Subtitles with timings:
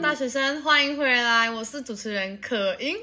[0.00, 2.96] 大学生，欢迎回来，我是主持人可英。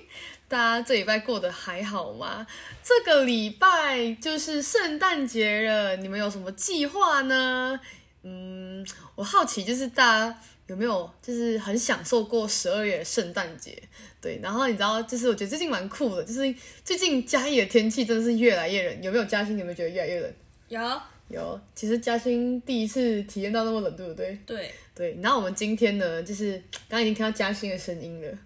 [0.48, 2.46] 大家这礼拜过得还好吗？
[2.84, 7.80] 这个礼拜就是圣诞节了，你们有什么计划呢？
[8.24, 13.82] 嗯，我好奇就是大家有没有就是很享受过十二月圣诞节？
[14.20, 16.54] 对，然后你知道，就是我觉得最近蛮酷的，就是
[16.84, 19.04] 最近嘉义的天气真的是越来越冷。
[19.04, 19.56] 有没有嘉兴？
[19.60, 20.34] 有没有觉得越来越冷？
[20.70, 21.02] 有。
[21.30, 24.40] 有，其实嘉欣第一次体验到那么冷，对不对？
[24.48, 25.18] 对对。
[25.22, 26.54] 然后我们今天呢，就是
[26.90, 28.38] 刚刚已经听到嘉欣的声音了。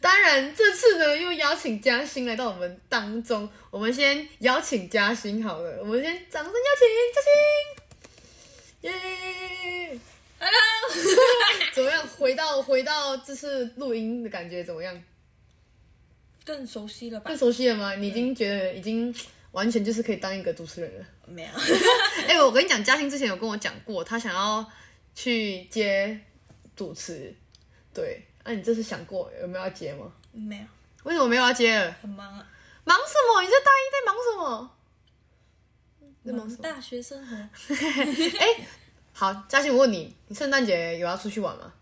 [0.00, 3.48] 当然，这次呢又邀请嘉欣来到我们当中。
[3.70, 8.90] 我们先邀请嘉欣好了，我们先掌声邀请嘉欣，
[9.92, 10.00] 耶
[10.40, 10.60] ！Hello，
[11.72, 12.04] 怎么样？
[12.08, 15.00] 回到回到这次录音的感觉怎么样？
[16.44, 17.28] 更熟悉了吧？
[17.28, 17.94] 更熟悉了吗？
[17.94, 19.14] 你已经觉得已经。
[19.52, 21.06] 完全就是可以当一个主持人了。
[21.26, 21.48] 没有。
[22.26, 24.64] 哎、欸，我跟你讲，嘉欣之前有跟我讲过，他想要
[25.14, 26.20] 去接
[26.74, 27.34] 主持。
[27.94, 30.12] 对，那、啊、你这次想过有没有要接吗？
[30.32, 30.64] 没有。
[31.04, 31.78] 为什么没有要接？
[32.00, 32.48] 很忙啊。
[32.84, 33.42] 忙什么？
[33.42, 34.76] 你这大一在忙什么？
[36.24, 36.62] 在忙什么？
[36.62, 37.36] 大学生活。
[38.38, 38.66] 哎、欸，
[39.12, 41.72] 好，嘉欣，我问你，你圣诞节有要出去玩吗？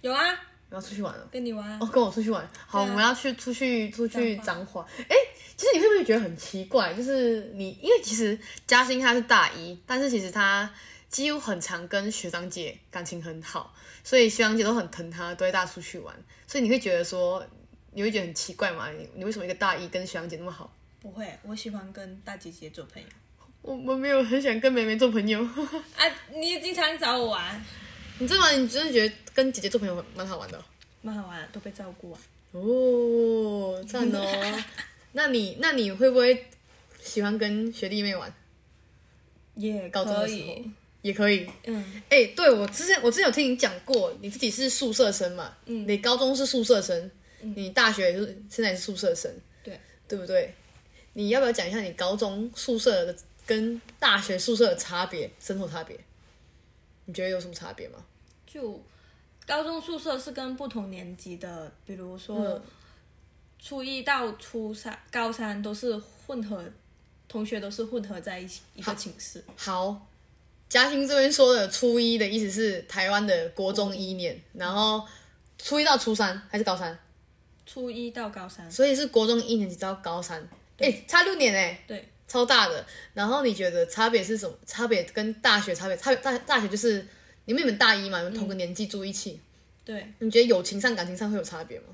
[0.00, 0.47] 有啊。
[0.70, 1.28] 我要出去玩了。
[1.30, 1.78] 跟你玩。
[1.80, 2.48] 哦，跟我出去玩。
[2.66, 4.86] 好，啊、我们要去出去出去彰化。
[5.08, 5.16] 哎。
[5.58, 6.94] 其实你会不会觉得很奇怪？
[6.94, 10.72] 就是你，因为其实嘉兴他是大一，但是其实他
[11.08, 13.74] 几乎很常跟学长姐感情很好，
[14.04, 16.14] 所以学长姐都很疼他，都会带他出去玩。
[16.46, 17.44] 所以你会觉得说，
[17.90, 18.88] 你会觉得很奇怪吗？
[18.92, 20.72] 你你为什么一个大一跟学长姐那么好？
[21.00, 23.08] 不会，我喜欢跟大姐姐做朋友。
[23.60, 25.40] 我我没有很想跟妹妹做朋友。
[25.98, 27.64] 啊，你也经常找我玩。
[28.18, 28.50] 你真的吗？
[28.50, 30.64] 你真的觉得跟姐姐做朋友蛮好玩的？
[31.02, 32.20] 蛮好玩，都被照顾啊。
[32.52, 34.62] 哦，赞哦。
[35.12, 36.46] 那你那你会不会
[37.02, 38.32] 喜欢跟学弟妹玩？
[39.54, 40.62] 也高中的时候
[41.02, 41.48] 也可以。
[41.64, 45.56] 嗯，哎、欸，对我之前我之前有听你讲过，你自己是宿舍生嘛？
[45.66, 50.54] 嗯，你高中是宿舍生，嗯、你大学就是现在是宿舍生，对对不对？
[51.12, 55.98] 你要不要讲一下你高中宿舍的跟大学宿舍的差别，生活差别？
[57.06, 58.04] 你觉得有什么差别吗？
[58.52, 58.82] 就
[59.46, 62.36] 高中宿舍是跟不同年级的，比如说。
[62.36, 62.62] 嗯
[63.60, 66.64] 初一到初三、高三都是混合，
[67.26, 69.42] 同学都是混合在一起一个寝室。
[69.56, 70.06] 好，
[70.68, 75.04] 嘉兴这边说的初一的意思是台湾的国中一年，嗯、然后
[75.58, 76.96] 初一到初三还是高三？
[77.66, 82.86] 初一到高三，所以是国中一年级到高三，哎对，差六年哎，对，超大的。
[83.12, 84.56] 然后你觉得差别是什么？
[84.66, 85.96] 差别跟大学差别？
[85.96, 87.04] 差别大大学就是
[87.48, 89.40] 你们你们大一嘛，你们同个年纪住一起，嗯、
[89.86, 91.86] 对，你觉得友情上、感情上会有差别吗？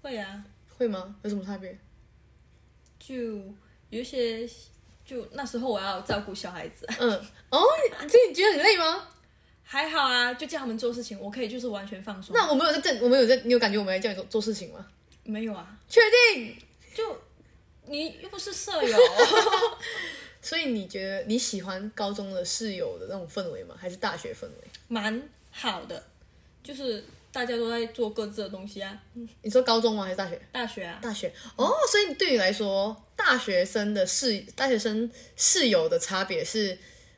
[0.00, 0.44] 会啊。
[0.76, 1.16] 会吗？
[1.24, 1.76] 有什么差别？
[3.00, 3.16] 就
[3.90, 4.48] 有一些，
[5.04, 6.86] 就那时候我要照顾小孩子。
[7.00, 7.10] 嗯，
[7.50, 7.60] 哦，
[8.00, 9.08] 你这你觉得很累吗？
[9.64, 12.32] 还好啊，就叫他们做事情，我可以就是完全放松。
[12.36, 14.86] 那我们有在正，我们有在，你有感觉我们在叫你做做事情吗？
[15.24, 15.76] 没有啊。
[15.88, 16.00] 确
[16.32, 16.56] 定？
[16.94, 17.20] 就
[17.86, 18.96] 你又不是舍友，
[20.48, 23.74] 所以你觉得你喜欢高中的室友的那种氛围吗？
[23.78, 24.68] 还是大学氛围？
[24.88, 26.02] 蛮好的，
[26.62, 27.04] 就是。
[27.30, 29.00] 大家都在做各自的东西啊。
[29.42, 30.02] 你说高中吗？
[30.02, 30.40] 还是大学？
[30.50, 31.30] 大学啊，大学。
[31.56, 36.76] 哦，所以对你来说，大学生的室大学生室友的差别是，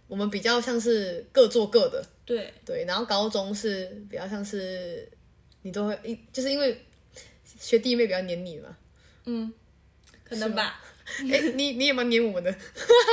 [0.09, 2.05] 我们比较像是各做各的。
[2.27, 5.09] 对对，然后高中是比较像是
[5.63, 6.85] 你都会一，就是因为
[7.59, 8.77] 学弟妹比较黏你嘛。
[9.27, 9.51] 嗯，
[10.25, 10.83] 可能吧。
[11.31, 12.55] 哎，你你也蛮黏我们的。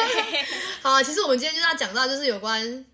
[0.81, 2.85] 好啊，其实我们今天就要讲到，就是有关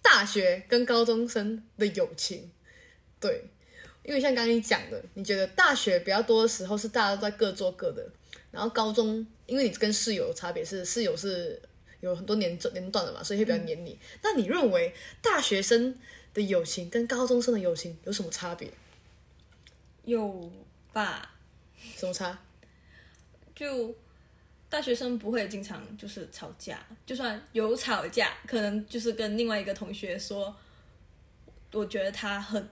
[0.00, 2.50] 大学跟高中生的友情。
[3.20, 3.44] 对，
[4.02, 8.06] 因为像刚刚你讲的，你觉得大学比较多的时候是大家都在各做各的，
[8.50, 11.60] 然后高中，因为你跟室友的差别是室友是
[12.00, 13.92] 有很多年年段的嘛，所以会比较黏你。
[13.92, 15.98] 嗯、那你认为大学生
[16.32, 18.70] 的友情跟高中生的友情有什么差别？
[20.04, 20.52] 有
[20.92, 21.30] 吧？
[21.96, 22.38] 什么差？
[23.54, 23.94] 就
[24.74, 30.52] 大学生不会经常就是吵架，就算有吵架，可能就是跟另外一个同学说，
[31.72, 32.68] 我觉得他很。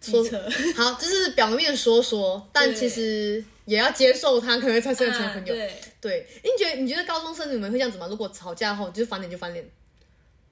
[0.00, 0.20] 说
[0.74, 5.54] 好，就是表面说说，但其实也要接受他，可能才是成为朋友。
[5.54, 8.08] 对，对，你觉得你觉得高中生你们会这样子吗？
[8.08, 9.64] 如果吵架后就是翻脸就翻脸，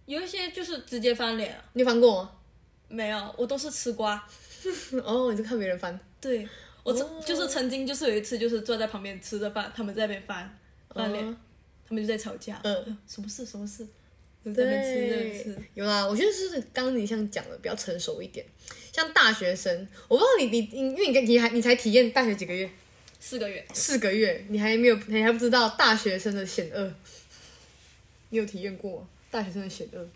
[0.06, 1.61] 有一些就是直接翻脸。
[1.73, 2.31] 你翻过吗？
[2.87, 4.25] 没有，我都是吃瓜。
[5.02, 5.99] 哦，你是看别人翻？
[6.20, 6.49] 对，
[6.85, 10.56] 我曾就是曾经就是有一次就是坐在旁边吃着饭，他们在那边翻
[10.94, 11.37] 翻脸，
[11.88, 12.60] 他们就在吵架。
[12.64, 13.44] 嗯，什么事？
[13.44, 13.87] 什么事？
[14.42, 18.44] 对，有啦，我觉得是刚刚你像讲的比较成熟一点，
[18.90, 22.70] 像大学生，我不知道你你你，因为你你还你才体验大学几个月？
[23.19, 23.62] 四个月。
[23.75, 26.90] 四个月，你还没有，你还不知道大学生的险恶。
[28.31, 30.08] 你有体验过大学生的险恶？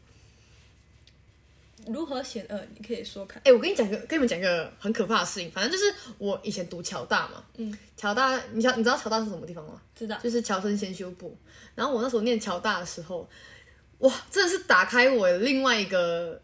[1.89, 2.61] 如何险恶？
[2.77, 3.39] 你可以说看。
[3.41, 5.51] 哎、欸，我跟你讲个，跟你们讲个很可怕的事情。
[5.51, 9.81] 反正就是我以前读侨大嘛，嗯，侨大，你晓你知道侨大是什么地方吗？
[9.95, 11.37] 知道，就是侨生先修部。
[11.75, 13.29] 然后我那时候念侨大的时候，
[13.99, 16.41] 哇，真的是打开我另外一个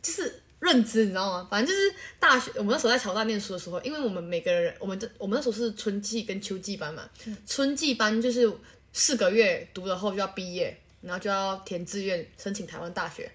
[0.00, 1.48] 就是认知，你知道吗？
[1.50, 8.50] 反正就是大学，我们那时候在侨大念书的时候，因为我们每个人，我们这我们那时候是春季跟秋季班嘛，嗯、春季班就是
[8.92, 13.30] 四个月读了后就要毕业，然后就要填志愿申请台湾大学。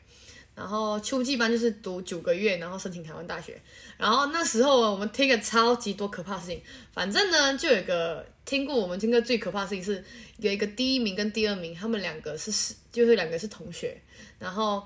[0.55, 3.59] 然后秋季班就是读九个月，然后申请台湾大学。
[3.97, 6.61] 然后那时候我们听个超级多可怕的事情，
[6.91, 10.03] 反正呢就有一个听过我们听过最可怕的事情是
[10.37, 13.99] 有一个第一名跟第二名，他们两个是是就是两个是同学，
[14.37, 14.85] 然后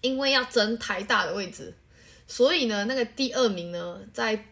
[0.00, 1.74] 因为要争台大的位置，
[2.28, 4.44] 所以呢那个第二名呢在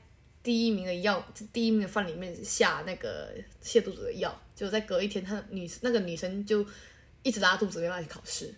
[0.43, 6.67] 第一名的药第一名的饭里面下那个泻肚子的药，就在隔一天，他女那个女生就
[7.23, 8.53] 一直拉肚子没办法去考试。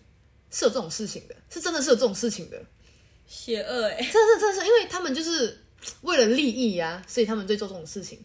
[0.55, 2.57] 是有这种事情的，是真的是有这种事情的，
[3.27, 3.97] 邪恶哎！
[3.97, 5.65] 真的是真的是，因为他们就是
[6.03, 8.23] 为了利益呀、啊，所以他们在做这种事情。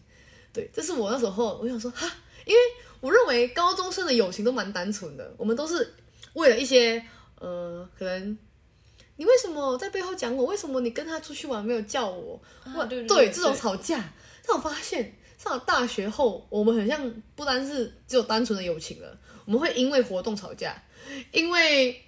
[0.53, 2.09] 对，这是我那时候我想说哈，
[2.45, 2.61] 因为
[3.01, 5.93] 我认为高中生的友情都蛮单纯的，我们都是
[6.31, 7.05] 为了一些
[7.37, 8.37] 呃，可能
[9.17, 10.45] 你为什么在背后讲我？
[10.45, 12.41] 为什么你跟他出去玩没有叫我？
[12.63, 14.13] 啊、对对，对，对，这种吵架，
[14.47, 20.81] 但我发现上了大学后，我们很像不单是只有单纯的友情了，我们会因为活动吵架，
[21.33, 22.01] 因为。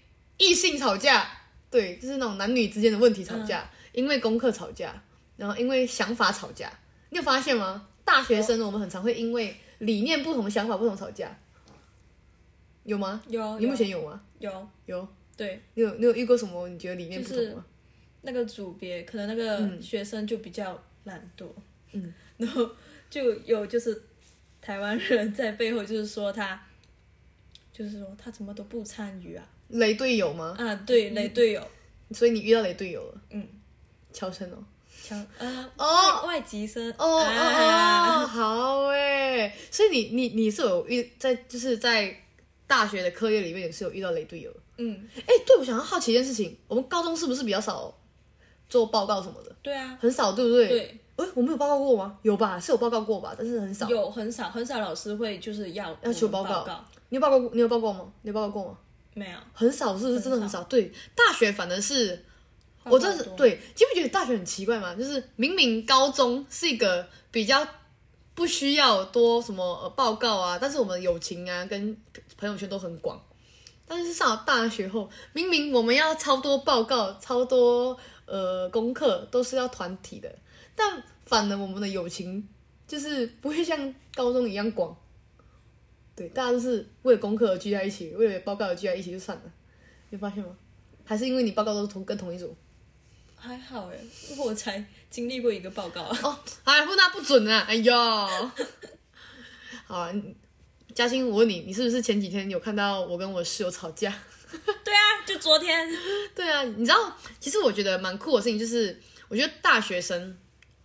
[0.43, 1.25] 异性吵架，
[1.71, 5.01] 对，就是那种男女之间的问题吵架，嗯、因为功课吵架，
[5.37, 6.71] 然后因为想法吵架。
[7.09, 7.87] 你有发现吗？
[8.03, 11.33] 大学生我们很常会因为理念不同、想法不同吵架，
[12.83, 13.21] 有吗？
[13.27, 13.59] 有。
[13.59, 14.21] 你目前有吗？
[14.39, 15.07] 有有。
[15.37, 16.67] 对，你有你有遇过什么？
[16.67, 17.65] 你觉得理念不同吗？
[18.21, 21.47] 那个组别可能那个学生就比较懒惰，
[21.91, 22.69] 嗯，然后
[23.09, 24.03] 就有就是
[24.61, 26.61] 台湾人在背后就是说他，
[27.71, 29.47] 就是说他怎么都不参与啊。
[29.73, 30.55] 雷队友吗？
[30.57, 31.61] 啊，对，雷队友，
[32.11, 33.21] 所以你遇到雷队友了。
[33.31, 33.47] 嗯，
[34.11, 34.57] 乔生哦，
[35.03, 39.51] 乔啊哦，外籍生哦哦，好诶。
[39.71, 42.15] 所以你你你是有遇在就是在
[42.67, 44.51] 大学的课业里面也是有遇到雷队友。
[44.77, 47.93] 嗯，哎，对，我想要好奇一件事情，我们高中是不是比较少
[48.69, 49.55] 做报告什么的？
[49.63, 50.67] 对啊，很少，对不对？
[50.67, 50.99] 对。
[51.15, 52.17] 哎，我们有报告过吗？
[52.23, 53.87] 有吧，是有报告过吧，但是很少。
[53.89, 56.85] 有很少很少老师会就是要要求报告。
[57.09, 57.49] 你有报告过？
[57.53, 58.11] 你有报告吗？
[58.23, 58.77] 你有报告过吗？
[59.13, 60.63] 没有，很少，是不是真的很少？
[60.63, 62.25] 对，大学反而是，
[62.83, 64.95] 我真的是对，你不觉得大学很奇怪吗？
[64.95, 67.67] 就是明明高中是一个比较
[68.33, 71.95] 不需要多什么呃报告啊，但是我们友情啊跟
[72.37, 73.21] 朋友圈都很广，
[73.87, 80.33] 但是上了大学后，明明我们要超多报告、超多呃功课，都是要团体的，
[80.75, 82.47] 但反而我们的友情
[82.87, 84.97] 就是不会像高中一样广。
[86.15, 89.43] 对，大家都是为了功课而聚在一起，为了报告而聚在一起就算了，
[90.11, 90.55] 你发现吗？
[91.03, 92.55] 还是因为你报告都是同跟同一组？
[93.35, 93.97] 还好哎，
[94.37, 97.65] 我才经历过一个报告哦，哎，不那不准啊！
[97.67, 97.93] 哎呦，
[99.85, 100.13] 好啊，
[100.95, 104.13] 嘉欣，我问你，你是不是前几天有看到我跟我室友吵架？
[104.85, 105.89] 对啊，就昨天。
[106.33, 110.37] 对啊，你知道，其实我觉得蛮酷的事情就是，我觉得大学生。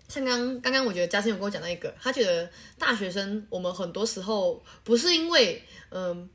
[0.08, 6.28] 像刚刚刚，我觉得嘉欣有跟我讲到一个，他觉得大学生我们很多时候不是因为嗯、呃、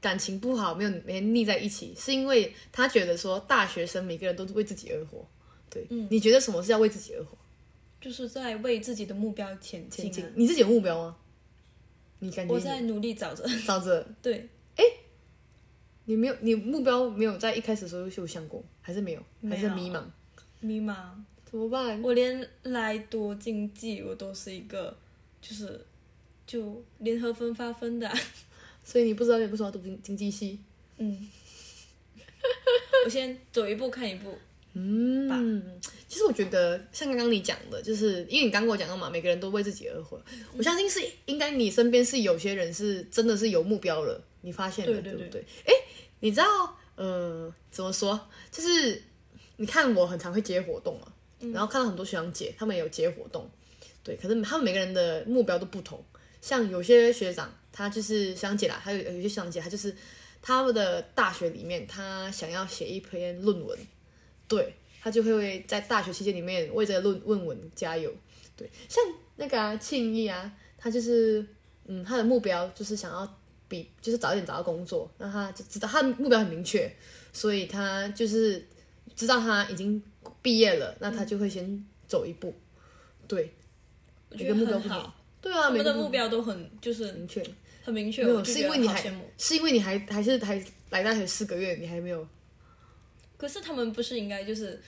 [0.00, 5.26] 感情不好没有每天腻在一起，是因为他觉得说大学生每个人都是为自己而活。
[5.70, 7.38] 对，嗯，你觉得什么是要为自己而活？
[8.00, 10.32] 就是在为自己的目标前进、啊、前进。
[10.34, 11.16] 你自己有目标吗？
[12.18, 14.06] 你感觉我在努力找着找着。
[14.20, 14.84] 对，哎，
[16.04, 19.22] 你没有你目标没有在一开始的时候就有想过，还是没有？
[19.48, 20.02] 还是迷茫？
[20.60, 20.94] 迷茫。
[21.50, 22.00] 怎么办？
[22.00, 24.96] 我连来读经济，我都是一个，
[25.42, 25.84] 就是
[26.46, 28.16] 就联合分发分的、啊，
[28.84, 30.60] 所以你不知道你为什么要读经经济系？
[30.98, 31.28] 嗯，
[33.04, 34.38] 我先走一步看一步。
[34.74, 40.16] 嗯，其实我觉得像刚刚你讲的，就是因为你刚跟我讲到嘛，每个人都为自己而活。
[40.32, 45.44] 嗯、我相信是应该你身边是有些人是真的是有目标了，你发现了对，对，对，对不对？
[45.66, 45.72] 哎，
[46.20, 48.28] 你知道，呃，怎么说？
[48.52, 49.02] 就是
[49.56, 51.12] 你看我很常会接活动嘛。
[51.52, 53.50] 然后看到很多学长姐，他们也有接活动，
[54.04, 56.02] 对，可是他们每个人的目标都不同。
[56.42, 59.94] 像有些学长，他就是学长姐啦，还有有些学长姐，他就是
[60.42, 63.78] 他们的大学里面，他想要写一篇论文，
[64.46, 68.12] 对，他就会在大学期间里面为这个论论文加油。
[68.56, 69.02] 对，像
[69.36, 71.44] 那个啊庆义啊，他就是
[71.86, 76.94] 嗯，他的目标就是想要比就是早一点找到工作，那他就知道他的目标很明确，
[77.32, 78.66] 所以他就是
[79.16, 80.02] 知道他已经。
[80.42, 82.54] 毕业了，那他就会先走一步，
[83.28, 83.52] 对，
[84.30, 87.44] 我觉得目标不好，对啊，每个目标都很就是明确，
[87.82, 88.24] 很明确。
[88.24, 89.02] 没有，是因为你还
[89.38, 92.26] 是因为你还还是还来大学四个月，你还没有，
[93.36, 94.80] 可是他们不是应该就是，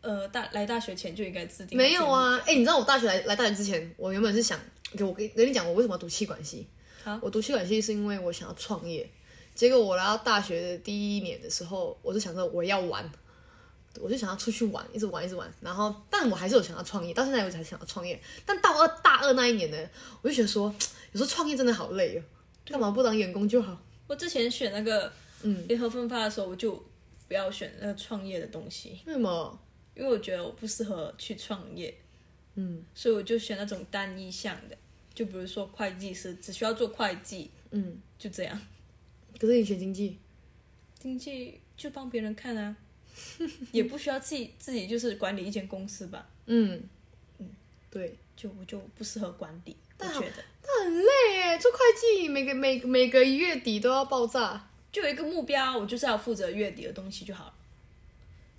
[0.00, 1.76] 呃，大来大学前就应该制定？
[1.76, 4.58] 没有啊，哎、欸，你知道我大学来来大学之前，我原本是想，
[4.96, 6.66] 给我跟跟你讲，我为什么要读气管系？
[7.02, 9.08] 好我读气管系是因为我想要创业。
[9.54, 13.10] 结果我来到大学的第一年的时候，我就想着我要玩，
[13.98, 15.52] 我就想要出去玩，一直玩，一直玩。
[15.60, 18.20] 然后，但我还是有想要创业，到现在我才想要创业。
[18.44, 19.90] 但到二大二那一年呢，
[20.22, 20.74] 我就觉得说，
[21.12, 22.22] 有时候创业真的好累哦，
[22.64, 23.80] 干嘛不当员工就好？
[24.06, 26.82] 我之前选那个嗯联合分发的时候，我就
[27.26, 29.00] 不要选那个创业的东西。
[29.06, 29.58] 为什么？
[29.96, 31.94] 因为我觉得我不适合去创业，
[32.54, 34.76] 嗯，所以我就选那种单一项的，
[35.12, 38.58] 就比如说会计师，只需要做会计，嗯，就这样。
[39.38, 40.16] 可是你选经济，
[40.98, 42.74] 经济就帮别人看啊，
[43.72, 46.28] 也不需要自己自己就是管理一间公司吧。
[46.46, 46.82] 嗯
[47.38, 47.48] 嗯，
[47.90, 50.44] 对，就我就不适合管理，但我觉得。
[50.62, 57.54] 但很累哎，做会计每个每每个月底都要爆炸，就有一个目标，我就是要负责月底的东西就好了。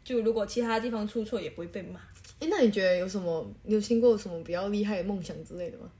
[0.03, 1.99] 就如果其他地方出错，也不会被骂。
[2.39, 3.47] 哎，那你觉得有什么？
[3.63, 5.91] 你有听过什么比较厉害的梦想之类的吗？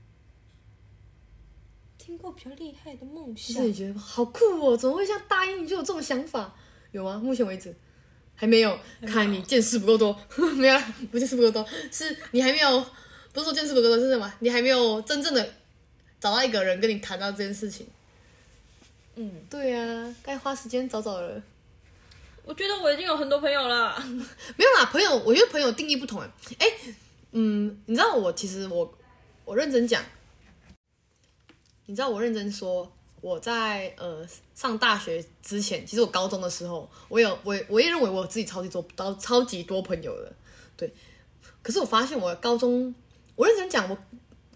[1.96, 4.76] 听过比较厉害的梦想，其实你觉得好酷哦？
[4.76, 6.52] 怎么会像大一你就有这种想法？
[6.90, 7.16] 有吗？
[7.22, 7.72] 目前为止
[8.42, 8.76] 还没有。
[9.06, 10.20] 看你见识不够多，
[10.58, 10.76] 没有，
[11.12, 12.80] 不见识不够多，是你还没有，
[13.32, 14.34] 不是说见识不够多，是什么？
[14.40, 15.54] 你还没有真正的
[16.18, 17.86] 找到一个人跟你谈到这件事情。
[19.14, 21.40] 嗯，对啊，该花时间找找了。
[22.44, 23.96] 我觉得我已经有很多朋友了。
[24.58, 26.20] 没有啦，朋友，我觉得朋友定义不同
[26.58, 26.66] 哎。
[27.30, 28.98] 嗯，你知道我其实我
[29.44, 30.02] 我认真讲。
[31.86, 40.32] 你知道我认真说，我在呃上大学之前，其实我高中的时候，我有我我也认为我自己超级多超超级多朋友的，
[40.76, 40.92] 对。
[41.62, 42.92] 可是我发现我高中，
[43.36, 43.96] 我认真讲，我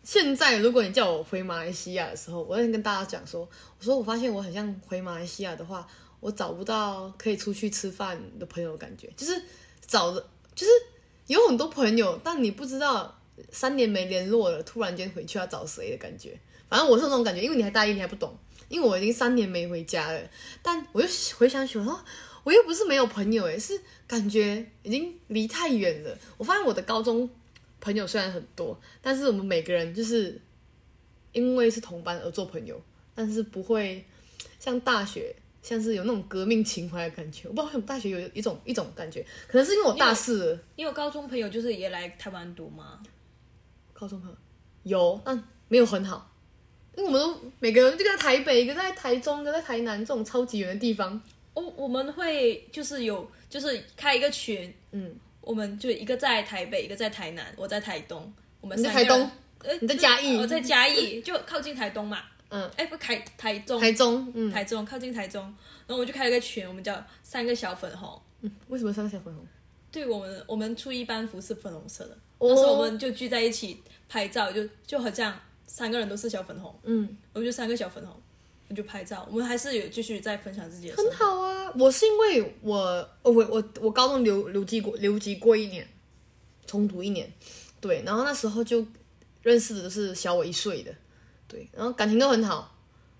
[0.02, 5.86] 现在如果你叫我回马来西亚的时候，我认真跟大家讲说，我说我发现我很像回马来西亚的话，
[6.18, 9.40] 我找不到可以出去吃饭的朋友的感觉，就是
[9.86, 10.72] 找的，就是
[11.28, 13.16] 有很多朋友，但你不知道
[13.52, 16.36] 三年没联络了，突然间回去要找谁的感觉。
[16.68, 18.36] 反正我是那种感觉，因为你还大一，你还不懂。
[18.68, 20.20] 因为我已经三年没回家了，
[20.62, 21.08] 但我又
[21.38, 22.04] 回想起我说，
[22.44, 26.18] 我又不是没有朋友，诶，是感觉已经离太远了。
[26.36, 27.28] 我发现我的高中
[27.80, 30.40] 朋友虽然很多，但是我们每个人就是
[31.32, 32.80] 因为是同班而做朋友，
[33.14, 34.04] 但是不会
[34.58, 37.48] 像大学，像是有那种革命情怀的感觉。
[37.48, 40.52] 我不知道为什么大学有一种一种感觉，可能是因为我大四了。
[40.52, 43.00] 你有，你有高中朋友就是也来台湾读吗？
[43.92, 44.36] 高中朋友
[44.84, 46.32] 有，但没有很好。
[46.96, 51.20] 因为我们都每个人，一个在台北，一个在台中，一个在台南，这种超级远的地方。
[51.52, 68.18] 哦，我们会就是有，就是开一个群，嗯，我们就一个在台北，一个在台南，我在台东，我们在台东，呃，你在嘉义，我在嘉义，就靠近台东嘛，嗯，哎，不，台台中，台中，嗯，台中靠近台中，然后我们就开了个群，我们叫三个小粉红。
[68.40, 69.46] 嗯，为什么三个小粉红？
[69.92, 75.38] 对我们，我们初一班服是粉红色的，那时候我们就聚在一起拍照，就就好像。
[75.66, 78.14] 三个人都是小粉红，嗯，我们就三个小粉红，
[78.68, 79.26] 我就拍照。
[79.30, 80.96] 我们还是有继续在分享自己的。
[80.96, 85.86] 很好啊，我是因为我，我我我高中留留级过留级过一年，
[86.66, 87.30] 重读一年，
[87.80, 88.86] 对，然后那时候就
[89.42, 90.94] 认识的都是小我一岁的，
[91.48, 92.72] 对，然后感情都很好。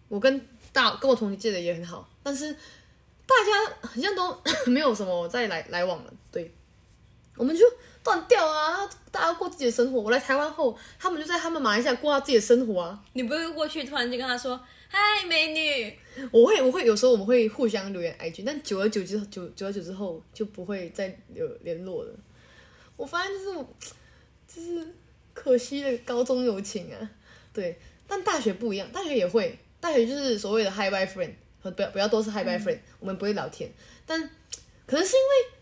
[0.09, 0.41] 我跟
[0.73, 6.26] 大跟我同一届的也很好，但是大家好像都 没有什么再来来往了，对，
[7.37, 7.65] 我们就。
[8.07, 8.89] 断掉啊！
[9.11, 10.01] 大家过自己的生活。
[10.01, 13.03] 我来台湾后，他们就在他们马来西亚过他自己的生活啊。
[13.15, 15.93] 你不会过去突然间跟他说：“嗨，美女。”
[16.31, 22.15] 我会，我会有时候我们会互相留言 IG，但久而久之，久久而久之后就不会再有联络了。
[22.97, 23.67] 我发现就是，
[24.47, 24.95] 就是
[25.35, 27.11] 可惜的高中友情啊。
[27.53, 27.77] 对，
[28.07, 31.33] 但大学不一样，大学也会，大学就是所谓的 Hi Bye Friend，
[31.73, 33.69] 不要不要都是 Hi Bye Friend，、嗯、我们不会聊天，
[34.07, 34.31] 但
[34.87, 35.57] 可能是因为。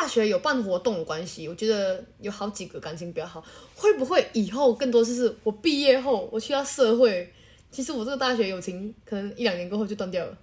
[0.00, 3.44] 大学有办活动的关系，我觉得有好几个感情比较好。
[3.76, 7.30] 会不会以后更多就是我毕业后我去到社会，
[7.70, 10.38] 其实我这个大学友情可能一两年过后就断掉了，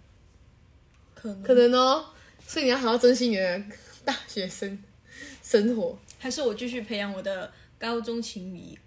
[1.16, 2.06] 可能可能哦。
[2.46, 3.64] 所以你要好好珍惜你的
[4.06, 4.78] 大学生
[5.42, 8.78] 生活，还是我继续培养我的高中情谊？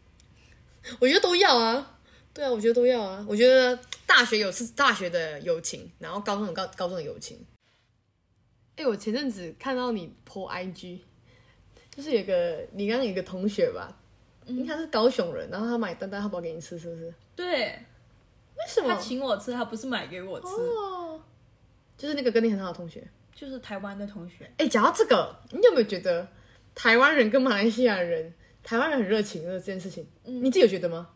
[1.01, 1.99] 我觉得都要啊。
[2.33, 3.27] 对啊，我觉得都要啊。
[3.29, 7.39] 我觉得大学有是大学的友情，然后高中有高高中的友情。
[8.77, 11.01] 哎、欸，我前阵子看到你 po IG，
[11.91, 13.97] 就是有个你刚刚有个同学吧，
[14.47, 17.13] 嗯，他是高雄人，然后他买丹丹汉堡给你吃，是不是？
[17.37, 17.79] 对。
[18.55, 18.89] 为什么？
[18.95, 20.47] 他请我吃，他不是买给我吃。
[20.47, 21.21] 哦。
[21.97, 24.45] 就是那个跟你很好的同学，就是台湾的同学。
[24.59, 26.27] 哎、欸，讲到这个，你有没有觉得
[26.75, 30.07] 台湾人跟马来西亚人，台湾人很热情的这件事情？
[30.25, 31.11] 嗯，你自己有觉得吗？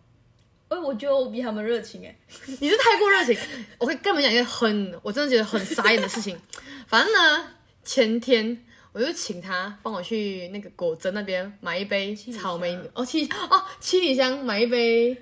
[0.69, 2.17] 哎，我觉得我比他们热情哎。
[2.61, 3.37] 你是太过热情。
[3.79, 6.39] 我可以跟你们讲一个很，我真的觉得很傻眼的事情。
[6.89, 7.49] 反正呢，
[7.85, 15.17] 前天我就请他帮我去那个果珍那边买一杯草莓哦七哦七里香买一杯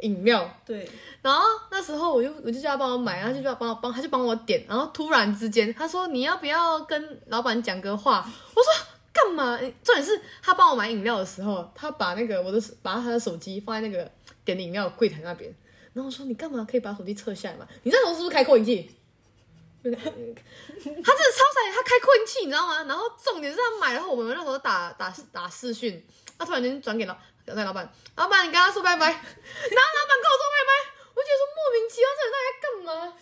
[0.00, 0.48] 饮料。
[0.64, 0.88] 对。
[1.20, 4.64] 然后那时候我就我就叫他帮我买，然后就叫他帮我帮他就帮我点。
[4.68, 8.24] 然后突然之间他说，你要不要跟老板讲个话？
[8.54, 9.58] 我说干嘛？
[9.82, 14.08] 重点是他帮我买饮料的时候，他把那个我的把他的手机放在那个
[14.46, 15.54] 点饮料柜台那边。
[15.92, 17.66] 然后我说你干嘛可以把手机撤下来嘛？
[17.82, 18.90] 你那时候是不是开扩音器？
[19.82, 22.82] 他真的超傻，他开扩音器，你知道吗？
[22.84, 26.04] 然后重点是他买了后，我们那时候打打打视讯，
[26.38, 30.72] 他突然间转给老那老板，老板你跟他说拜拜， 然后老板跟我说拜拜，
[31.14, 33.14] 我觉得说莫名其妙，这人到底在干嘛？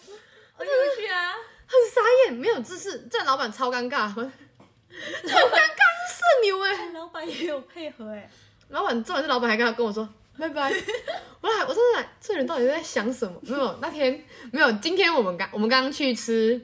[0.57, 0.67] 很
[1.13, 8.31] 啊，很傻眼，没有姿势，这老板超尴尬， 超尴尬是，社牛哎，老板也有配合哎，
[8.69, 10.09] 老板重点是老板还跟他跟我说。
[10.39, 10.73] 拜拜！
[11.41, 13.39] 我还我真的这人到底在想什么？
[13.43, 16.61] 没有那天没有，今天我们刚我们刚刚去吃，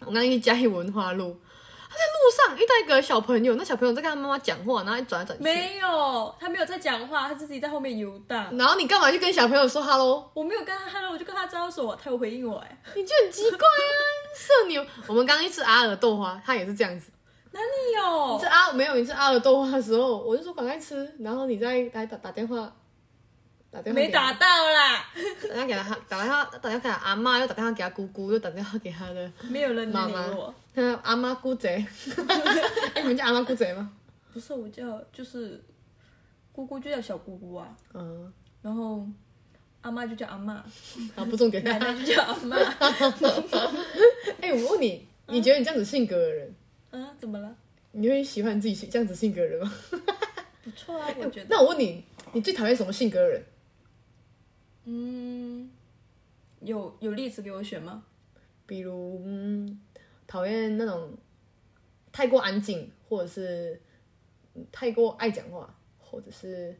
[0.00, 1.36] 我刚刚去嘉义文化路，
[1.88, 5.42] 他在路上遇到一个小朋友，那小朋友在跟他妈妈讲话，然后一转来转去。
[5.42, 8.56] 没有，他没有在讲话，他自己在后面游荡。
[8.56, 10.30] 然后你干嘛去跟小朋友说 hello？
[10.34, 13.92] 我没有跟他 hello，我就跟他招手，他有回应我哎，你就很奇怪啊，
[14.36, 14.86] 社牛。
[15.08, 17.10] 我们刚刚去吃阿尔豆花，他也是这样子。
[17.52, 18.34] 哪里有？
[18.34, 18.94] 你吃阿没有？
[18.94, 22.72] 你吃阿尔豆花的时候，我就说赶快吃，然后你再来打打电话。
[23.70, 25.04] 打没打到啦！
[25.40, 30.52] 打电话给他，打电话打电话给他阿妈，又打电话给他姑姑，又打电话给他的没有人理我。
[30.74, 31.76] 他阿妈姑贼，
[32.94, 33.92] 哎，你们叫阿妈姑贼吗？
[34.32, 35.62] 不是，我叫就是
[36.52, 37.68] 姑姑就叫小姑姑啊。
[37.94, 38.32] 嗯。
[38.62, 39.06] 然后
[39.82, 40.64] 阿妈就叫阿妈。
[41.14, 41.62] 好，不重点。
[41.62, 42.56] 奶奶就叫阿妈。
[44.40, 46.54] 哎，我问你，你觉得你这样子性格的人，
[46.90, 47.54] 嗯，怎么了？
[47.92, 49.72] 你会喜欢自己这样子性格的人吗？
[50.62, 51.46] 不错啊，我觉得。
[51.48, 53.42] 那我问你，你最讨厌什么性格的人？
[54.84, 55.70] 嗯，
[56.60, 58.04] 有有例子给我选吗？
[58.66, 59.80] 比如，嗯，
[60.26, 61.16] 讨厌那种
[62.12, 63.80] 太过安静，或者是
[64.72, 66.76] 太过爱讲话，或者是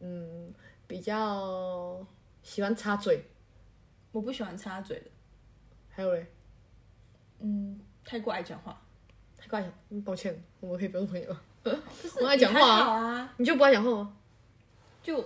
[0.00, 0.52] 嗯，
[0.86, 2.04] 比较
[2.42, 3.24] 喜欢插嘴。
[4.12, 5.06] 我不喜欢插嘴的。
[5.88, 6.26] 还有嘞，
[7.38, 8.82] 嗯，太过爱讲话，
[9.38, 11.36] 太过爱讲，嗯，抱歉，我们可以不做朋友。
[12.20, 14.16] 我爱讲话啊，你就不爱讲话吗？
[15.02, 15.24] 就。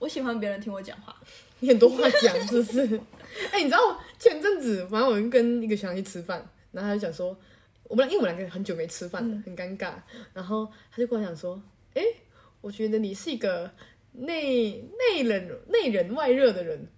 [0.00, 1.14] 我喜欢别人听我讲话，
[1.60, 3.00] 你很多话讲，是不是？
[3.52, 7.38] 哎、欸，你知道前阵子，反正我跟一个小孩去吃饭，然后他就讲说，
[7.84, 9.92] 我们俩因为我们两个很久没吃饭了，嗯、很尴尬，
[10.32, 12.16] 然后他就跟我讲说，哎、欸，
[12.62, 13.70] 我觉得你是一个
[14.12, 16.88] 内内冷内冷外热的人。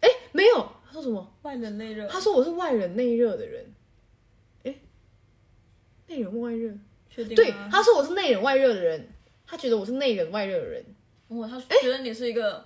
[0.00, 1.34] 哎、欸，没有，他说什么？
[1.40, 2.06] 外冷内热。
[2.06, 3.64] 他说我是外冷内热的人。
[4.64, 4.80] 哎、欸，
[6.08, 6.70] 内冷外热？
[7.08, 7.34] 确定？
[7.34, 9.08] 对，他说我是内冷外热的人，
[9.46, 10.84] 他觉得我是内冷外热的人。
[11.28, 12.64] 哦，他觉得你是一个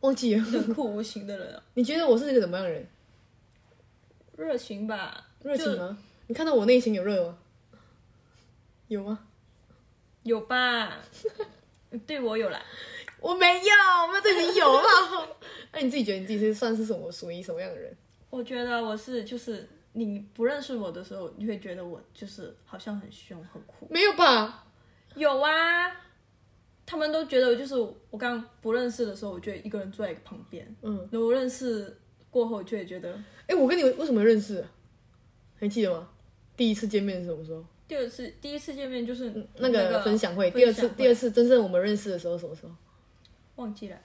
[0.00, 1.62] 忘记了冷酷无情的人啊。
[1.74, 2.86] 你觉得我是一个怎么样的人？
[4.36, 5.26] 热情吧？
[5.42, 5.96] 热情吗？
[6.26, 7.38] 你看到我内心有热吗？
[8.88, 9.18] 有吗？
[10.22, 10.98] 有吧？
[12.06, 12.60] 对我有啦。
[13.20, 15.28] 我没有，我没有对你有啦。
[15.72, 17.96] 那你自己觉得你自己是算是什么属于什么样的人？
[18.30, 23.86] 我觉得我是，就是你不认识我的时候，你会觉得我就是好像很凶很酷。
[23.88, 24.66] 没有吧？
[25.14, 26.03] 有啊。
[26.86, 27.74] 他们都觉得，就是
[28.10, 30.66] 我刚不认识的时候，我就一个人坐在旁边。
[30.82, 31.96] 嗯，那我认识
[32.30, 34.64] 过后，就会觉得，哎、欸，我跟你为什么认识？
[35.58, 36.08] 还记得吗？
[36.56, 37.64] 第一次见面是什么时候？
[37.86, 40.50] 第二次，第一次见面就是那个分享会。
[40.50, 42.72] 第二次，第二次真正我们认识的时候什么时候？
[43.56, 43.96] 忘记了。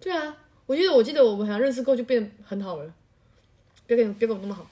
[0.00, 2.94] 对啊，我记得，我记得我们好像认识过就变很好了。
[3.86, 4.66] 别跟别跟我那么好。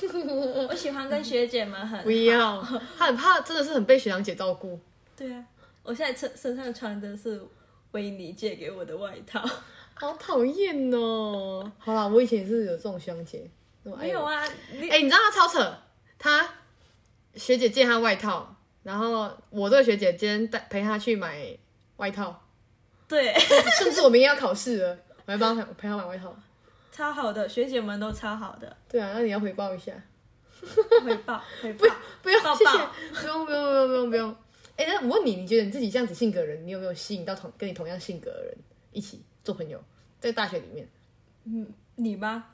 [0.68, 2.04] 我喜欢跟学姐们很好。
[2.04, 2.62] 不要，
[2.96, 4.78] 他很怕，真的是很被学长姐照顾。
[5.16, 5.44] 对啊。
[5.88, 7.40] 我现在身身上穿的是
[7.92, 9.42] 维尼借给我的外套，
[9.94, 11.72] 好讨厌哦！
[11.78, 13.50] 好啦，我以前也是有这种学长姐，
[13.82, 14.44] 没有啊？
[14.70, 15.74] 哎、欸，你知道他超扯，
[16.18, 16.46] 他
[17.36, 21.56] 学姐借他外套，然后我这个学姐今天带陪他去买
[21.96, 22.38] 外套，
[23.08, 23.34] 对，
[23.78, 26.36] 甚至我明天要考试了，我还帮他陪他买外套，
[26.92, 28.76] 超好的，学姐们都超好的。
[28.90, 29.94] 对啊，那你要回报一下，
[31.02, 31.86] 回报，回报，
[32.20, 32.72] 不用，谢谢，
[33.22, 34.36] 不用，不用，不用，不用，不用。
[34.78, 38.56] 哎，那我问你，你觉得你自己这样子性格的人，你有没有吸引到同跟你同样性格的人
[38.92, 39.82] 一起做朋友？
[40.20, 40.88] 在大学里面，
[41.44, 42.46] 嗯，你吗？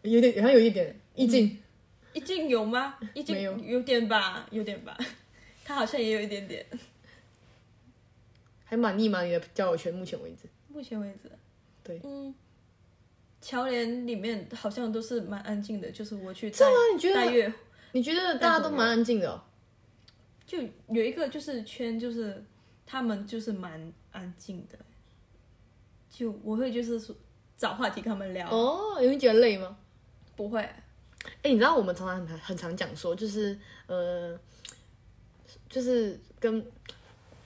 [0.00, 1.62] 有点，好像有一点意境，
[2.14, 2.98] 意境有吗？
[3.12, 4.96] 意境有，有点吧，有点吧。
[5.62, 6.64] 他好像也有一点点，
[8.64, 9.22] 还满意吗？
[9.22, 10.48] 你的交友圈目前为止？
[10.68, 11.30] 目前为止，
[11.84, 12.34] 对，嗯，
[13.42, 16.72] 侨联里面好像都是蛮安静的，就是我去这吗？
[16.94, 17.52] 你觉得？
[17.92, 19.44] 你觉得大家都蛮安静的哦？
[20.52, 22.44] 就有一个就是圈，就是
[22.84, 24.78] 他们就是蛮安静的，
[26.10, 27.16] 就我会就是说
[27.56, 28.50] 找话题跟他们聊。
[28.50, 29.74] 哦，你会觉得累吗？
[30.36, 30.84] 不会，哎，
[31.44, 34.38] 你知道我们常常很很常讲说，就是呃，
[35.70, 36.62] 就是跟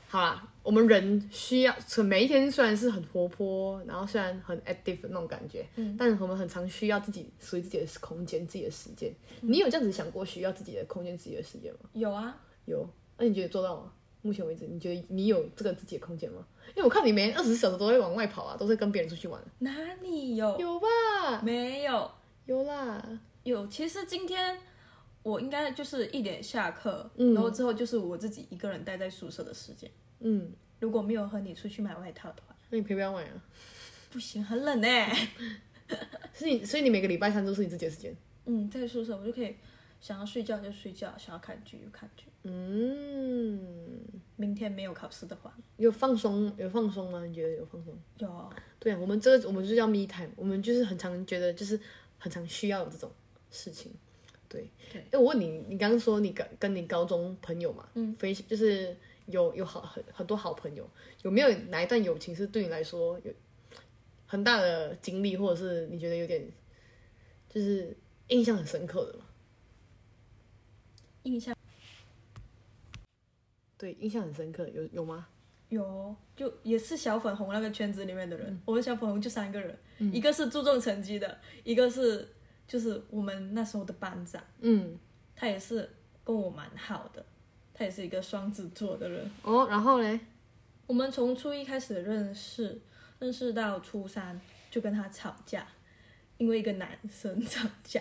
[0.08, 9.12] 好啦，我们人需要，每一天虽然是很活泼，然后虽然很 active 的那种感觉，嗯，但我们很常需要自己属于自己的空间、自己的时间。
[9.42, 11.78] 嗯、你有这样子想过需要自己的空间、自己的时间吗？
[11.92, 12.88] 有啊，有。
[13.18, 13.92] 那你觉得做到吗？
[14.22, 16.44] 目前为止，你觉得你有这个自己的空间吗？
[16.70, 19.40] 因为我看你每天二十四小时都会往外跑啊，都是跟别人出去玩。
[19.60, 20.58] 哪里有？
[20.58, 21.40] 有吧？
[21.42, 22.10] 没有。
[22.46, 23.20] 有啦。
[23.44, 23.66] 有。
[23.68, 24.58] 其实今天
[25.22, 29.90] 我应该就是一点下课，嗯，然后之后就是我自己一个人待在宿舍的时间。
[30.20, 30.52] 嗯。
[30.80, 33.44] 如果没有和你出去买外套的话，那你陪不要买啊？
[34.10, 35.28] 不行，很冷哎。
[36.34, 38.14] 所以，所以你每个礼拜三都是你自己的时间。
[38.44, 39.56] 嗯，在宿舍我就可以
[40.06, 42.26] 想要睡觉就睡觉，想要看剧就看剧。
[42.44, 43.98] 嗯，
[44.36, 47.24] 明天没有考试的话，有放松有放松吗？
[47.24, 47.92] 你觉得有放松？
[48.18, 48.48] 有啊。
[48.78, 51.80] 对啊，我们这个我们就叫 me time，我们就是很常觉得就是
[52.20, 53.10] 很常需要有这种
[53.50, 53.90] 事情。
[54.48, 54.70] 对。
[54.92, 55.04] 对。
[55.10, 60.88] 哎，我问你，你刚刚说你跟跟你高中朋友嘛，嗯，非就是有有好很很多好朋友，
[61.22, 63.32] 有没有哪一段友情是对你来说有
[64.24, 66.48] 很大的经历，或者是你觉得有点
[67.48, 67.96] 就是
[68.28, 69.25] 印象很深刻的吗？
[71.26, 71.54] 印象。
[73.76, 75.26] 对，印象很深刻，有有吗？
[75.68, 78.46] 有，就也是小粉红那个圈子里面的人。
[78.48, 82.26] 嗯、我们小粉红就三个人，嗯、一个是注重成绩的，一个是
[82.68, 84.96] 就是我们那时候的班长，嗯，
[85.34, 85.90] 他也是
[86.22, 87.26] 跟我蛮好的，
[87.74, 89.28] 他也是一个双子座的人。
[89.42, 90.20] 哦，然后嘞，
[90.86, 92.80] 我们从初一开始认识，
[93.18, 95.66] 认识到初三就跟他吵架，
[96.38, 98.00] 因为一个男生吵架。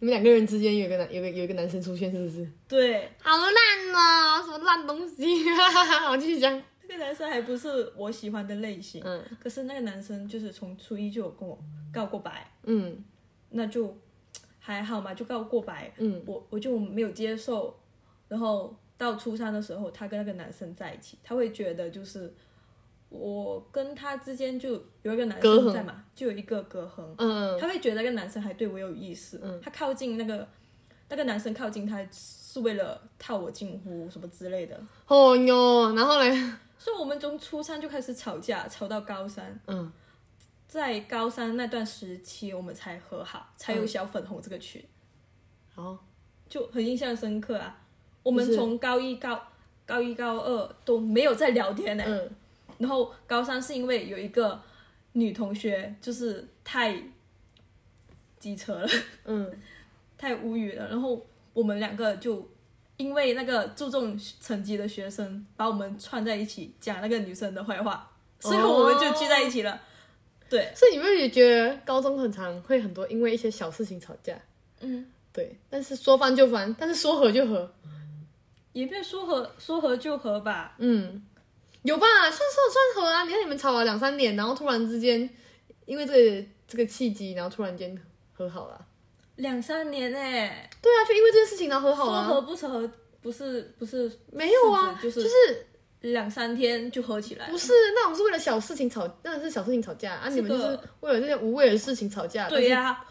[0.00, 2.48] 你们两个人之间有一个男，有个有一个男生出现，是不是？
[2.68, 4.40] 对，好烂啊！
[4.40, 6.10] 什么烂东西啊！
[6.10, 6.62] 我继续讲。
[6.88, 9.22] 那个男生还不是我喜欢的类型，嗯。
[9.40, 11.58] 可是那个男生就是从初一就有跟我
[11.92, 13.04] 告过白，嗯。
[13.50, 13.96] 那就
[14.58, 16.22] 还好嘛，就告过白，嗯。
[16.26, 17.78] 我我就没有接受，
[18.28, 22.32] 然后到初三的时候，他跟那个男生在一起，他会觉得就是。
[23.08, 27.02] 我跟他之间就有一个男生在嘛，就有一个隔阂。
[27.16, 29.40] 嗯，他会觉得那个男生还对我有意思。
[29.42, 30.46] 嗯，他靠近那个
[31.08, 34.78] 那个男生靠近他是为了套我近乎什么之类的。
[35.06, 36.30] 哦哟，然后嘞，
[36.76, 39.58] 所以我们从初三就开始吵架，吵到高三。
[39.66, 39.90] 嗯，
[40.66, 44.84] 在高三那段时期，我们才和好，才有小粉红这个群。
[45.76, 45.98] 哦，
[46.46, 47.80] 就很印象深刻啊！
[48.22, 49.42] 我们从高一高
[49.86, 52.04] 高一高二都没有再聊天呢。
[52.06, 52.30] 嗯。
[52.78, 54.60] 然后高三是因为有一个
[55.12, 56.96] 女同学就是太
[58.38, 58.88] 机车了，
[59.24, 59.50] 嗯，
[60.16, 60.88] 太无语了。
[60.88, 62.48] 然后我们两个就
[62.96, 69.72] 因为那个注重成绩的学生把我们串在一起讲那个女生的坏话，所以我们就聚在一起了。
[69.72, 69.80] 哦、
[70.48, 74.40] 对，所以你们也觉得高中很常会很多因为一些小事情吵架，
[74.80, 75.58] 嗯，对。
[75.68, 77.70] 但是说翻就翻，但是说和就和，
[78.72, 81.24] 也没有说和说和就和吧，嗯。
[81.88, 82.46] 有吧，算算
[82.94, 83.24] 算和啊！
[83.24, 85.28] 你看你们吵了两三年，然后突然之间，
[85.86, 87.98] 因为这个这个契机，然后突然间
[88.34, 88.78] 和好了。
[89.36, 90.68] 两三年哎。
[90.82, 92.26] 对啊，就因为这件事情然后和好了。
[92.26, 92.90] 说和不和
[93.22, 95.66] 不是不是没有啊，就是就是
[96.02, 97.48] 两三天就和起来。
[97.48, 100.28] 不是那种是为了小事情吵，那是小事情吵架啊！
[100.28, 102.48] 你们就是为了这些无谓的事情吵架。
[102.48, 103.02] 对呀，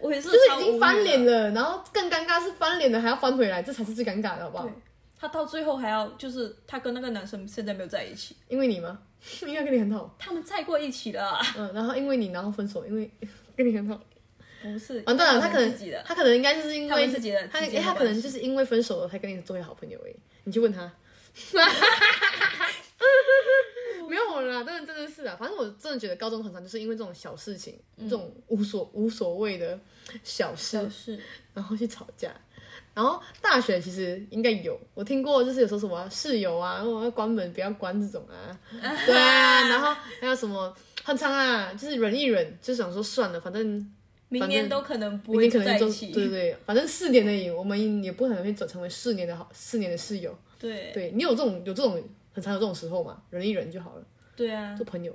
[0.00, 0.28] 我也是。
[0.28, 4.68] 就是已经翻脸了，然后更尴尬是翻脸了还要翻回来，这才是最尴尬的，好不好？
[5.18, 9.00] 他到最后还要就是他跟那个男生现在没有在一起，因为你吗？
[9.42, 10.14] 应该跟你很好。
[10.18, 11.40] 他们在过一起的。
[11.56, 13.10] 嗯，然后因为你然后分手，因为
[13.56, 14.00] 跟你很好。
[14.62, 15.02] 不是。
[15.06, 15.72] 完蛋了，他可能
[16.04, 20.16] 他可能应该就是因为自己的他他可能就是因为分手了才跟你作为好朋友诶。
[20.44, 20.92] 你去问他。
[24.08, 29.78] 没有啦，真的真的是啊，反正我真的觉得高中很长就是因为这种小事情，这种无所无所谓的
[30.24, 31.20] 小小事，
[31.52, 32.32] 然后去吵架。
[32.98, 38.50] 然后大学其实应该有，我听过，就是有时候什么室友啊，我要关门不要关这种啊，
[39.06, 43.88] 对啊，然后还有什么很长啊，就是忍一忍，就想说算了，反正
[44.30, 54.02] 明年都可能不会在一起，对对对，反正四年而已，我们也不可能会走成为四年的好四年的室友，对，对你有这种有这种很常有这种时候嘛，忍一忍就好了，
[54.34, 55.14] 对啊，做朋友，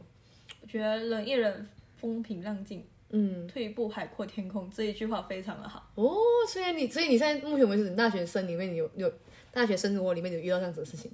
[0.62, 1.68] 我觉得忍一忍，
[2.00, 2.82] 风平浪静。
[3.16, 6.18] 嗯，退一步海阔天空这一句话非常的好哦。
[6.50, 9.14] 所以你，所以你现在目前为止，你大学生里面有有
[9.52, 11.12] 大学生活里面有遇到这样子的事情？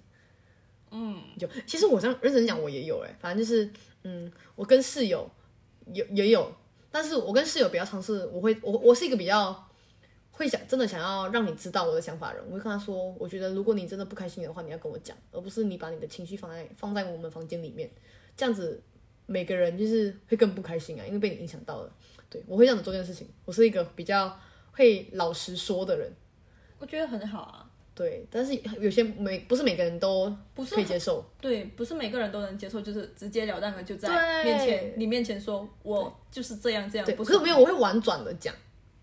[0.92, 1.50] 嗯，有。
[1.68, 3.14] 其实我这样认真讲，我也有哎。
[3.20, 3.70] 反正就是，
[4.04, 5.30] 嗯，我跟室友
[5.94, 6.50] 有也有，
[6.90, 9.68] 但是我跟室友比较尝试，我会我我是一个比较
[10.32, 12.46] 会想真的想要让你知道我的想法的人。
[12.48, 17.92] 我会跟他说，我觉得如果你真的不开心的话，你要跟我讲，而不是你把你的情绪放在放在我们房间里面，
[18.38, 18.82] 这样子。
[19.30, 21.94] 每个人就是会更不开心啊，因为被你影响到了。
[22.30, 23.28] 对，我会这样子做这件事情。
[23.46, 24.38] 我是一个比较
[24.72, 26.12] 会老实说的人，
[26.80, 27.66] 我觉得很好啊。
[27.96, 37.06] 对，但是有些每不是每个人都不是可以接受，对，不是每个人都能接受，就是直截了当的就在面前你面前说我就是这样这样。
[37.06, 38.56] 对，不是没有，我会婉转的讲，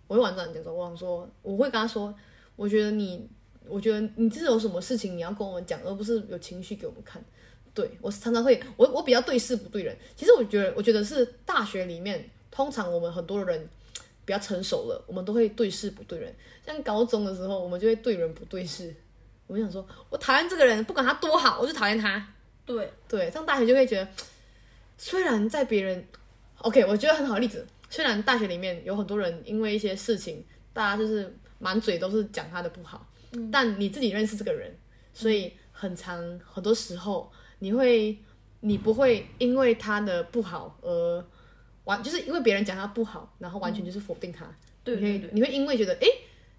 [0.07, 2.15] 我会婉转的讲说，我想说，我会跟他说，
[2.57, 3.29] 我觉得你，
[3.69, 7.23] 我觉得你这是有什么事情你要跟我讲，而不是有情绪给我们看。
[7.77, 9.95] 对，我常常会，我我比较对事不对人。
[10.17, 13.69] 其实我觉得，我觉得是大学里面，通常我们很多人
[14.25, 16.35] 比较成熟了，我们都会对事不对人。
[16.65, 18.95] 像高中的时候，我们就会对人不对事。
[19.47, 22.27] 我们想说，我讨厌这个人，不管他多好，我就讨厌他。
[22.65, 24.09] 对对，上大学就会觉得，
[24.97, 26.03] 虽然在别人
[26.63, 27.67] ，OK，我觉得很好的例子。
[27.91, 34.75] 虽然大学里面有很多人因为一些事情，大家就是满嘴都是讲他的不好，嗯，但你自己认识这个人，
[35.13, 37.31] 所以很长很多时候。
[37.59, 38.19] 你会，
[38.61, 41.25] 你不会因为他的不好而
[41.85, 44.47] 完，就是因为别人讲他不好，然后完全就是否定他。
[44.85, 46.07] 对、嗯，对，对，你会因为觉得，哎，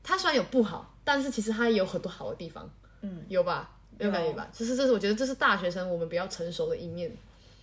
[0.01, 2.69] 他虽然有不好，但是其实他也有很多好的地方。
[3.01, 3.77] 嗯，有吧？
[3.99, 4.47] 有感觉吧？
[4.53, 7.11] 就是这是我觉得这是大学生我们比较成熟的一面。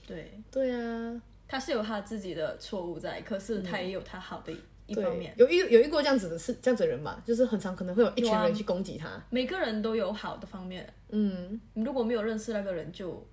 [0.07, 4.53] 对，对啊，他是有他自己的错误在，可是他也有他好的
[4.87, 5.35] 一方面。
[5.37, 9.09] 有一有一个这样子的是这样子的人吧，就是很常可能会有一群人去攻击他。
[9.31, 10.93] 每个人都有好的方面。
[11.09, 13.27] 嗯，如果没有认识那个人，就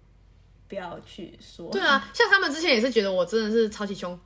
[0.68, 1.70] 不要去说。
[1.72, 4.18] 对啊，像他们之前也是觉得我真的是超级凶。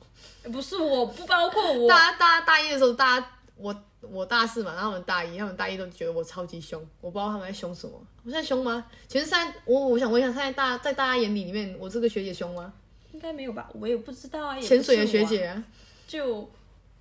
[0.52, 1.88] 不是，我不包括我。
[1.90, 6.80] 大家大家大一的时候，大家我我大四嘛，然后我们大一，他们大一都觉得我超级凶。
[7.02, 7.94] 我不知道他们在凶什么。
[8.24, 8.86] 我现在凶吗？
[9.08, 12.74] 其实现在我我想问一下，现在大在大家眼里里面，我这个学姐凶吗？
[13.14, 14.60] 应该没有吧，我也不知道啊。
[14.60, 15.64] 潜水的学姐啊，
[16.06, 16.48] 就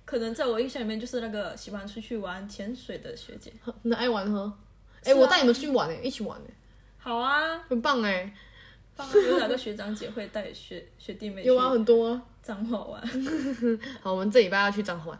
[0.05, 3.51] 可能在我印象里面，就是那个喜欢出去玩潜水的学姐。
[3.81, 4.53] 那爱玩哈？
[5.03, 6.53] 哎、我带你们去玩哎，一起玩哎。
[6.97, 8.33] 好啊，很棒哎！
[9.13, 11.43] 有哪个学长姐会带学学弟妹？
[11.45, 13.01] 有啊，很多啊，彰化玩。
[14.01, 15.19] 好，我们这礼拜要去彰化玩。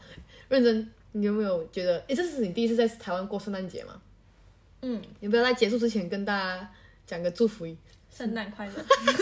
[0.49, 1.99] 认真，你有没有觉得？
[2.07, 4.01] 哎，这是你第一次在台湾过圣诞节吗？
[4.81, 5.01] 嗯。
[5.19, 6.71] 你不要在结束之前跟大家
[7.05, 7.77] 讲个祝福语。
[8.15, 8.73] 圣诞快乐，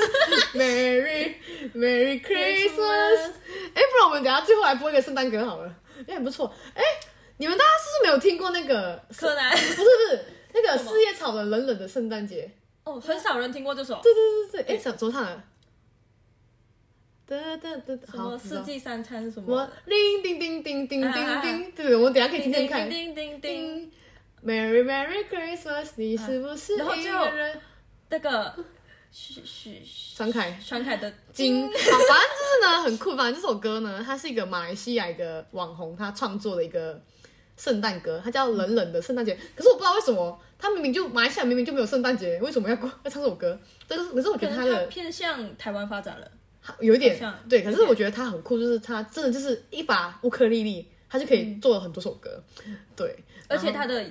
[0.54, 1.34] Merry
[1.74, 3.32] Merry Christmas。
[3.74, 5.76] 哎，不然我们等下最后来播一个圣诞歌好了，
[6.08, 6.54] 也很不错。
[6.76, 6.82] 哎，
[7.38, 9.50] 你们大家是不是没有听过那个柯南？
[9.58, 10.26] 不是不是。
[10.54, 12.48] 那个四叶草的冷冷的圣诞节
[12.84, 14.00] 哦，很少人听过这首。
[14.04, 15.44] 对对对对，哎，怎么唱的？
[17.26, 19.46] 哒哒哒，什么四季三餐什么？
[19.66, 22.88] 什么叮叮叮叮叮叮叮，对，我们等下可以听听看。
[22.88, 23.92] 叮叮叮
[24.46, 26.76] ，Merry Merry Christmas，你是不是？
[26.76, 27.26] 然后最后
[28.10, 28.54] 那个
[29.13, 29.82] 许许
[30.15, 33.15] 传凯传凯的金，好，反正就是呢，很酷。
[33.15, 37.02] 反正这首歌呢，它是一个马来西亚一个网红他创作的一个。
[37.56, 39.38] 圣诞歌，它叫冷冷的圣诞节。
[39.56, 43.58] 可是我不知道为什么，他明明就马来西亚明明就没有圣诞节，为什么要过要唱这首歌？
[43.88, 46.28] 但是可是我觉得他的偏向台湾发展了，
[46.80, 47.15] 有一点
[47.47, 47.62] 对。
[47.62, 52.43] 可是我觉得他很酷，就是他真的就是一把乌克丽丽，他就可以做了很多首歌。
[52.65, 54.04] 嗯、对，而且他的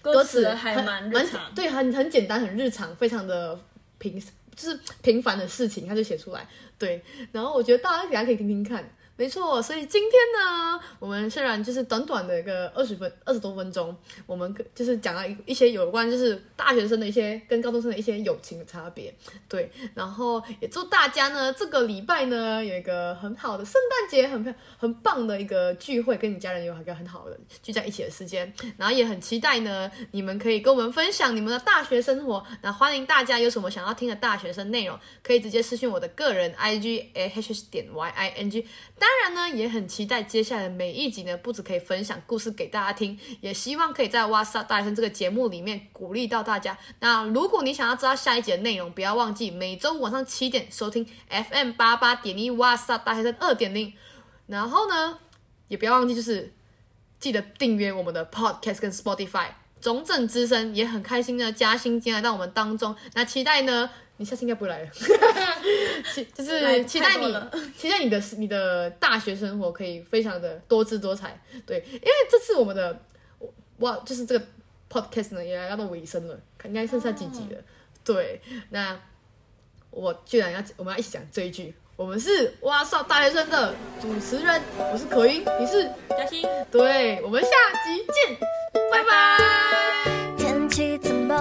[0.00, 3.58] 歌词还蛮日常，对，很很简单，很日常，非常的
[3.98, 4.22] 平，
[4.56, 6.48] 就是平凡的事情，他就写出来。
[6.78, 8.84] 对，然后我觉得大家大家可以听听看。
[9.18, 19.14] 没错，所以今天呢，我们虽然就是短短的一个二十分二十多分钟，我们就是讲了一一些有关就是大学生的一些跟高中生的一些友情的差别，
[19.48, 38.66] 对，然后也祝大家呢这个礼拜呢有一个很好的圣诞节，很很棒的一个聚会，跟你家人有一个很好的聚在一起的时间，然后也很期待呢你们可以跟我们分享你们的大学生活，那欢迎大家有什么想要听的大学生内容，可以直接私信我的个人 IG AHS 点 YING。
[39.06, 46.76] 当然呢，也很期待接下来每一集呢，不止可以分享故事给大家听，也希望可以在哇塞大学生这个节目里面鼓励到大家。
[46.98, 53.92] 那如果你想要知道下一集的内容，不要忘记每周五晚上七点收听 FM 八八点一哇塞大学生二点零。
[54.48, 55.18] 然后呢，
[55.68, 56.52] 也不要忘记就是
[57.20, 59.50] 记得订阅我们的 Podcast 跟 Spotify。
[59.80, 63.88] 中正之声也很开心的嘉欣进来到我们当中，那期待呢。
[64.18, 64.90] 你下次应该不会来了，
[66.14, 67.32] 期就是期待你，
[67.76, 72.98] 期待你的你的大学生活可以非常的多姿多彩，对，因为这次我们的
[73.78, 74.44] 哇，就是这个
[74.90, 77.60] podcast 呢也来到尾声了，应该剩下几集了，
[78.04, 78.98] 对，那
[79.90, 88.38] 我居然要我们要一起讲这一句，我们是哇少大学生的主持人，我是可盈，你是嘉欣，对，我们下集见，
[88.90, 90.06] 拜拜。
[90.06, 90.15] 怎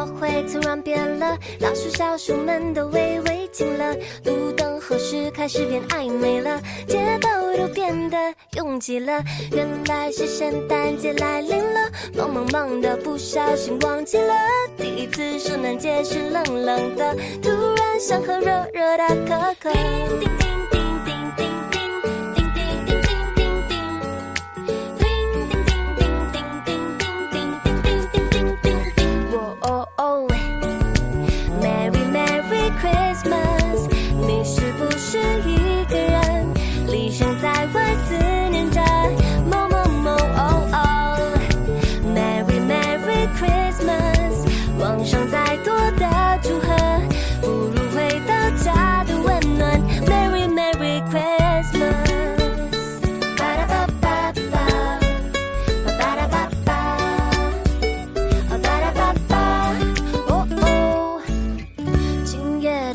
[0.03, 6.59] 会突然变了，老鼠小鼠们都围围进了，路灯何时开始变暧昧了？
[6.87, 8.17] 街道都变得
[8.53, 11.91] 拥挤了，原来是圣诞节来临了。
[12.15, 14.33] 忙忙忙的，不小心忘记了，
[14.77, 20.44] 第一次圣诞节是冷冷的，突然想喝热热的可可。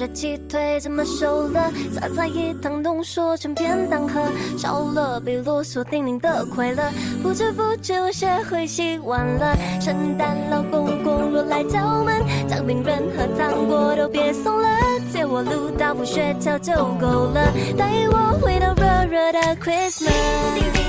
[0.00, 1.70] 的鸡腿怎么瘦了？
[1.92, 4.18] 撒在一汤浓缩成便当盒，
[4.56, 6.90] 少了被啰嗦叮咛的快乐。
[7.22, 9.54] 不知不觉我学会洗碗了。
[9.78, 14.68] 圣诞老公公若来敲门，姜饼人和糖果都别送了，
[15.12, 20.79] 借我鲁道夫雪橇就够了，带我回到热热的 Christmas。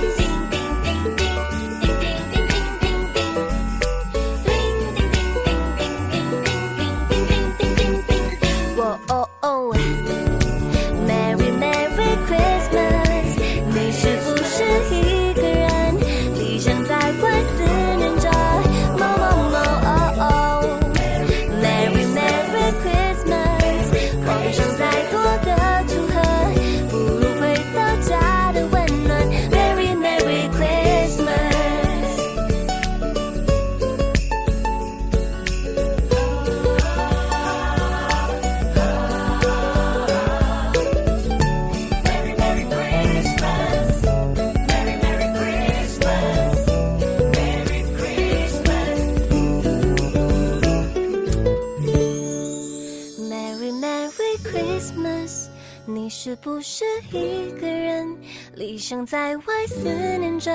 [56.64, 58.16] 是不是一个人，
[58.56, 60.52] 理想在外思念着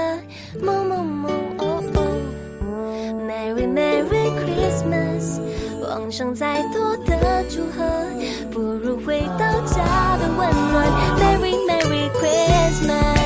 [0.63, 1.29] 某某某？
[1.59, 2.65] 哦哦
[3.29, 5.41] ，Merry Merry Christmas，
[5.83, 7.85] 妄想再多的祝贺，
[8.53, 10.87] 不如回到家的温暖。
[11.19, 13.26] Merry Merry Christmas。